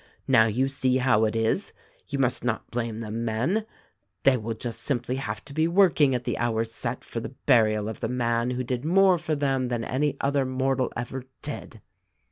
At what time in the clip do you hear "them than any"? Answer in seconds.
9.35-10.17